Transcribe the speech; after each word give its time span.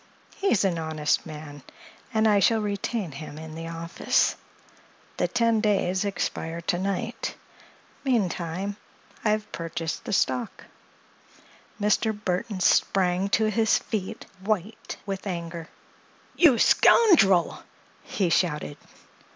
He's 0.37 0.65
an 0.65 0.79
honest 0.79 1.27
man, 1.27 1.61
and 2.11 2.27
I 2.27 2.39
shall 2.39 2.59
retain 2.59 3.11
him 3.11 3.37
in 3.37 3.53
the 3.53 3.67
office. 3.67 4.35
The 5.17 5.27
ten 5.27 5.61
days 5.61 6.05
expire 6.05 6.59
to 6.61 6.79
night. 6.79 7.35
Meantime, 8.03 8.77
I've 9.23 9.51
purchased 9.51 10.05
the 10.05 10.11
stock." 10.13 10.63
Mr. 11.79 12.19
Burthon 12.19 12.61
sprang 12.61 13.29
to 13.29 13.51
his 13.51 13.77
feet, 13.77 14.25
white 14.43 14.97
with 15.05 15.27
anger. 15.27 15.69
"You 16.35 16.57
scoundrel!" 16.57 17.61
he 18.01 18.31
shouted. 18.31 18.77